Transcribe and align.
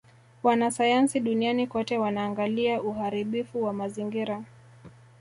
Wanasayansi 0.43 1.19
duniani 1.19 1.67
kote 1.67 1.97
wanaangalia 1.97 2.81
uharibifu 2.81 3.63
wa 3.63 3.73
mazingira 3.73 4.43